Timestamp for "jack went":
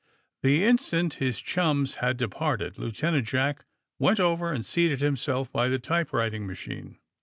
3.27-4.19